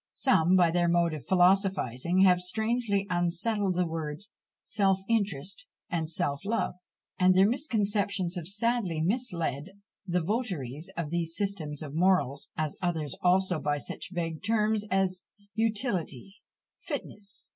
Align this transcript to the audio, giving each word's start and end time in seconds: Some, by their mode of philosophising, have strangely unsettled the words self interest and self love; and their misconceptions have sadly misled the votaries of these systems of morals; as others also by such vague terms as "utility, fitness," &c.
Some, 0.15 0.55
by 0.55 0.71
their 0.71 0.87
mode 0.87 1.13
of 1.13 1.27
philosophising, 1.27 2.23
have 2.23 2.41
strangely 2.41 3.05
unsettled 3.11 3.75
the 3.75 3.85
words 3.85 4.29
self 4.63 5.01
interest 5.07 5.67
and 5.91 6.09
self 6.09 6.43
love; 6.43 6.73
and 7.19 7.35
their 7.35 7.47
misconceptions 7.47 8.33
have 8.33 8.47
sadly 8.47 8.99
misled 9.01 9.69
the 10.07 10.23
votaries 10.23 10.91
of 10.97 11.11
these 11.11 11.35
systems 11.35 11.83
of 11.83 11.93
morals; 11.93 12.49
as 12.57 12.77
others 12.81 13.13
also 13.21 13.59
by 13.59 13.77
such 13.77 14.09
vague 14.11 14.41
terms 14.41 14.85
as 14.89 15.21
"utility, 15.53 16.37
fitness," 16.79 17.41
&c. 17.45 17.49